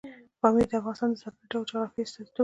[0.41, 2.39] پامیر د افغانستان د ځانګړي ډول جغرافیې استازیتوب کوي.